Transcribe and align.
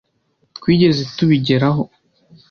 twigeze 0.57 1.01
tubigeraho. 1.15 1.83